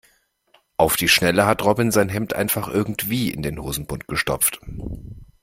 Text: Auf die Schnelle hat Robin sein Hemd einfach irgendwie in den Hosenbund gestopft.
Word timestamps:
Auf 0.77 0.95
die 0.95 1.07
Schnelle 1.07 1.45
hat 1.45 1.63
Robin 1.63 1.91
sein 1.91 2.09
Hemd 2.09 2.33
einfach 2.33 2.67
irgendwie 2.67 3.29
in 3.29 3.43
den 3.43 3.61
Hosenbund 3.61 4.07
gestopft. 4.07 4.59